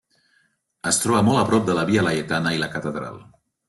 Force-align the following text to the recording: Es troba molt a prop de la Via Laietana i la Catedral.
Es 0.93 0.99
troba 1.03 1.21
molt 1.29 1.43
a 1.43 1.45
prop 1.53 1.69
de 1.71 1.79
la 1.81 1.87
Via 1.93 2.09
Laietana 2.09 2.59
i 2.61 2.67
la 2.67 2.75
Catedral. 2.77 3.27